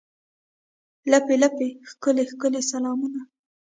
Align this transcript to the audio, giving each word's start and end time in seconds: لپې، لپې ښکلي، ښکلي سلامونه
لپې، 1.11 1.35
لپې 1.43 1.67
ښکلي، 1.89 2.23
ښکلي 2.31 2.61
سلامونه 2.71 3.19